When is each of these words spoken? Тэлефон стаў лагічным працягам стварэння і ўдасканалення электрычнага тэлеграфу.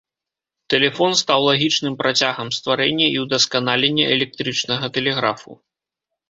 Тэлефон 0.73 1.11
стаў 1.19 1.39
лагічным 1.47 1.97
працягам 2.01 2.47
стварэння 2.57 3.07
і 3.19 3.21
ўдасканалення 3.25 4.09
электрычнага 4.15 4.85
тэлеграфу. 4.97 5.51